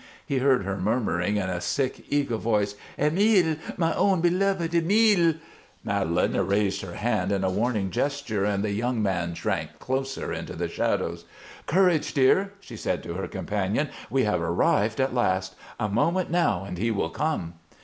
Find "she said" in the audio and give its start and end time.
12.59-13.03